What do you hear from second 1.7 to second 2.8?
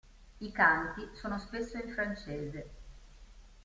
in francese.